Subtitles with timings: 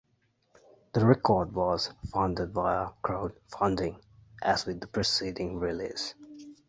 [0.93, 4.01] The record was funded via crowdfunding,
[4.41, 6.15] as with the preceding release.